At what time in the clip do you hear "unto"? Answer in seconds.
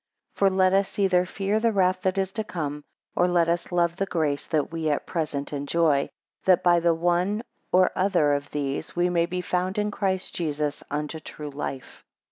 10.89-11.19